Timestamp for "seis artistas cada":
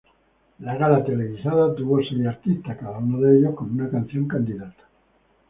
2.07-2.97